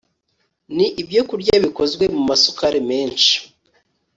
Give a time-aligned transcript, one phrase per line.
[0.75, 3.31] ni ibyokurya bikozwe mu masukari menshi